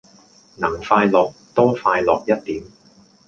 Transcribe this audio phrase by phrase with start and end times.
[0.55, 2.63] 能快樂，多快樂一點。